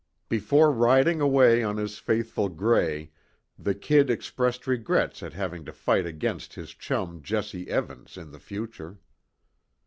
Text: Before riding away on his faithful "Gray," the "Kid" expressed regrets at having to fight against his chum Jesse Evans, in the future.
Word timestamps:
Before 0.29 0.71
riding 0.71 1.21
away 1.21 1.61
on 1.63 1.77
his 1.77 1.99
faithful 1.99 2.49
"Gray," 2.49 3.11
the 3.59 3.75
"Kid" 3.75 4.09
expressed 4.09 4.65
regrets 4.65 5.21
at 5.21 5.33
having 5.33 5.63
to 5.65 5.71
fight 5.71 6.07
against 6.07 6.55
his 6.55 6.71
chum 6.73 7.21
Jesse 7.21 7.69
Evans, 7.69 8.17
in 8.17 8.31
the 8.31 8.39
future. 8.39 8.97